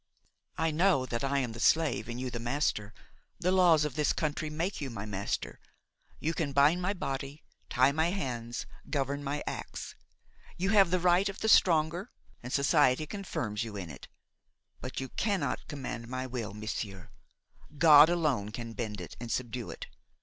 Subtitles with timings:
[0.57, 2.91] "I know that I am the slave and you the master.
[3.39, 5.59] The laws of this country make you my master.
[6.19, 9.93] You can bind my body, tie my hands, govern my acts.
[10.57, 12.09] You have the right of the stronger,
[12.41, 14.07] and society confirms you in it;
[14.79, 17.11] but you cannot command my will, monsieur;
[17.77, 19.85] God alone can bend it and subdue it.